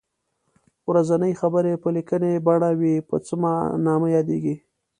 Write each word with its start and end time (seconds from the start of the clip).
ورځنۍ 0.89 1.33
خبرې 1.41 1.73
په 1.83 1.87
لیکنۍ 1.95 2.33
بڼه 2.45 2.69
وي 2.79 2.95
په 3.09 3.15
څه 3.25 3.35
نامه 3.85 4.07
یادیږي. 4.15 4.55